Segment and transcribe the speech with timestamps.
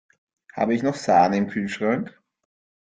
[0.55, 2.19] Habe ich noch Sahne im Kühlschrank?